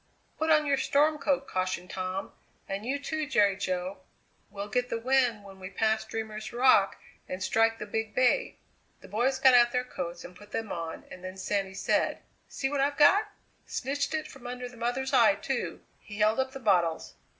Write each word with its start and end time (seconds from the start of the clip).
"Put 0.39 0.49
on 0.49 0.65
your 0.65 0.77
storm 0.79 1.19
coat," 1.19 1.47
cautioned 1.47 1.91
Tom, 1.91 2.31
"and 2.67 2.87
you, 2.87 2.97
too, 2.97 3.27
Jerry 3.27 3.55
Jo; 3.55 3.99
we'll 4.49 4.67
get 4.67 4.89
the 4.89 4.97
wind 4.97 5.43
when 5.43 5.59
we 5.59 5.69
pass 5.69 6.03
Dreamer's 6.05 6.51
Rock 6.51 6.97
and 7.29 7.43
strike 7.43 7.77
the 7.77 7.85
Big 7.85 8.15
Bay." 8.15 8.57
The 9.01 9.07
boys 9.07 9.37
got 9.37 9.53
out 9.53 9.71
their 9.71 9.83
coats 9.83 10.25
and 10.25 10.35
put 10.35 10.53
them 10.53 10.71
on, 10.71 11.03
and 11.11 11.23
then 11.23 11.37
Sandy 11.37 11.75
said: 11.75 12.17
"See 12.47 12.67
what 12.67 12.81
I've 12.81 12.97
got! 12.97 13.29
Snitched 13.67 14.15
it 14.15 14.27
from 14.27 14.47
under 14.47 14.67
the 14.67 14.75
mother's 14.75 15.13
eye, 15.13 15.35
too!" 15.35 15.81
He 15.99 16.17
held 16.17 16.39
up 16.39 16.53
the 16.53 16.59
bottles. 16.59 17.13